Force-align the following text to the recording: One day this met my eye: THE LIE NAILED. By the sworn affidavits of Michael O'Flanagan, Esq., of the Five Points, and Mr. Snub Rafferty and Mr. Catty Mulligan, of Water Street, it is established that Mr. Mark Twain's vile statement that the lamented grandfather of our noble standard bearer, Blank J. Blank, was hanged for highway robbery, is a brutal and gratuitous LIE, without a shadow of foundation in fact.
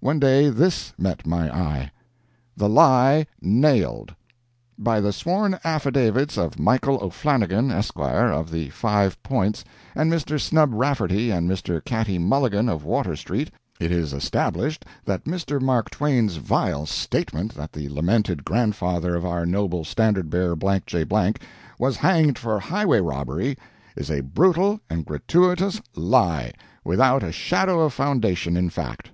One 0.00 0.18
day 0.18 0.50
this 0.50 0.92
met 0.98 1.24
my 1.24 1.54
eye: 1.56 1.92
THE 2.56 2.68
LIE 2.68 3.28
NAILED. 3.40 4.12
By 4.76 5.00
the 5.00 5.12
sworn 5.12 5.56
affidavits 5.62 6.36
of 6.36 6.58
Michael 6.58 6.98
O'Flanagan, 7.00 7.70
Esq., 7.70 7.96
of 7.96 8.50
the 8.50 8.70
Five 8.70 9.22
Points, 9.22 9.62
and 9.94 10.12
Mr. 10.12 10.40
Snub 10.40 10.70
Rafferty 10.74 11.30
and 11.30 11.48
Mr. 11.48 11.80
Catty 11.84 12.18
Mulligan, 12.18 12.68
of 12.68 12.84
Water 12.84 13.14
Street, 13.14 13.52
it 13.78 13.92
is 13.92 14.12
established 14.12 14.84
that 15.04 15.26
Mr. 15.26 15.60
Mark 15.60 15.90
Twain's 15.90 16.38
vile 16.38 16.84
statement 16.84 17.54
that 17.54 17.72
the 17.72 17.88
lamented 17.88 18.44
grandfather 18.44 19.14
of 19.14 19.24
our 19.24 19.46
noble 19.46 19.84
standard 19.84 20.28
bearer, 20.28 20.56
Blank 20.56 20.86
J. 20.86 21.04
Blank, 21.04 21.40
was 21.78 21.98
hanged 21.98 22.36
for 22.36 22.58
highway 22.58 22.98
robbery, 23.00 23.56
is 23.94 24.10
a 24.10 24.22
brutal 24.22 24.80
and 24.90 25.04
gratuitous 25.06 25.80
LIE, 25.94 26.52
without 26.82 27.22
a 27.22 27.30
shadow 27.30 27.82
of 27.84 27.92
foundation 27.92 28.56
in 28.56 28.70
fact. 28.70 29.12